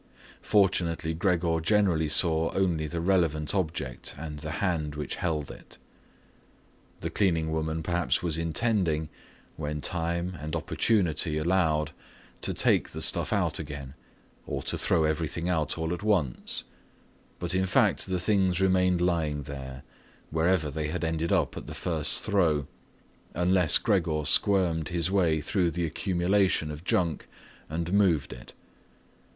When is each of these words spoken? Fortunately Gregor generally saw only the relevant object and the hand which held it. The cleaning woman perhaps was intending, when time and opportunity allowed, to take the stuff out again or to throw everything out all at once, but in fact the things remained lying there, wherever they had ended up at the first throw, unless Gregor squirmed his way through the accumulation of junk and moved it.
Fortunately 0.41 1.13
Gregor 1.13 1.59
generally 1.61 2.07
saw 2.09 2.51
only 2.55 2.87
the 2.87 2.99
relevant 2.99 3.53
object 3.53 4.15
and 4.17 4.39
the 4.39 4.53
hand 4.53 4.95
which 4.95 5.17
held 5.17 5.51
it. 5.51 5.77
The 7.01 7.11
cleaning 7.11 7.51
woman 7.51 7.83
perhaps 7.83 8.23
was 8.23 8.35
intending, 8.35 9.09
when 9.57 9.79
time 9.79 10.35
and 10.41 10.55
opportunity 10.55 11.37
allowed, 11.37 11.91
to 12.41 12.51
take 12.51 12.89
the 12.89 12.99
stuff 13.03 13.31
out 13.31 13.59
again 13.59 13.93
or 14.47 14.63
to 14.63 14.75
throw 14.75 15.03
everything 15.03 15.47
out 15.47 15.77
all 15.77 15.93
at 15.93 16.01
once, 16.01 16.63
but 17.37 17.53
in 17.53 17.67
fact 17.67 18.07
the 18.07 18.19
things 18.19 18.59
remained 18.59 19.01
lying 19.01 19.43
there, 19.43 19.83
wherever 20.31 20.71
they 20.71 20.87
had 20.87 21.03
ended 21.03 21.31
up 21.31 21.55
at 21.55 21.67
the 21.67 21.75
first 21.75 22.23
throw, 22.23 22.65
unless 23.35 23.77
Gregor 23.77 24.25
squirmed 24.25 24.87
his 24.87 25.11
way 25.11 25.41
through 25.41 25.69
the 25.69 25.85
accumulation 25.85 26.71
of 26.71 26.83
junk 26.83 27.27
and 27.69 27.93
moved 27.93 28.33
it. 28.33 28.53